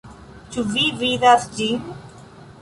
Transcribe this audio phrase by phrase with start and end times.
[0.55, 1.87] Ĉu vi vidas ĝin?